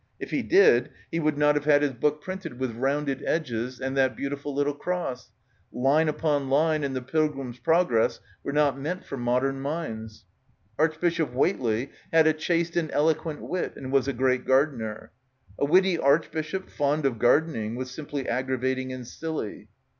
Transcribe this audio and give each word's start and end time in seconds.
If 0.19 0.31
he 0.31 0.41
did 0.41 0.89
he 1.11 1.19
would 1.19 1.37
not 1.37 1.53
have 1.53 1.65
had 1.65 1.83
his 1.83 1.93
book 1.93 2.21
printed— 2.21 2.53
139— 2.59 3.05
PILGRIMAGE 3.05 3.05
with 3.05 3.29
rounded 3.29 3.39
edges 3.39 3.79
and 3.79 3.95
that 3.95 4.15
beautiful 4.17 4.51
little 4.51 4.73
cross... 4.73 5.29
"Line 5.71 6.09
upon 6.09 6.49
Line" 6.49 6.83
and 6.83 6.95
the 6.95 7.03
"Pilgrim's 7.03 7.59
Prog 7.59 7.91
ress" 7.91 8.19
were 8.43 8.51
not 8.51 8.79
meant 8.79 9.05
for 9.05 9.15
modern 9.15 9.61
minds. 9.61 10.25
Arch 10.79 10.99
bishop 10.99 11.31
Whateley 11.31 11.91
had 12.11 12.25
a 12.25 12.33
"chaste 12.33 12.75
and 12.75 12.89
eloquent 12.89 13.41
wit" 13.43 13.73
and 13.75 13.91
was 13.91 14.07
a 14.07 14.13
"great 14.13 14.43
gardener." 14.43 15.11
A 15.59 15.65
witty 15.65 15.99
archbishop 15.99 16.71
fond 16.71 17.05
of 17.05 17.19
gardening 17.19 17.75
was 17.75 17.91
simply 17.91 18.27
aggravating 18.27 18.91
and 18.91 19.05
silly. 19.05 19.67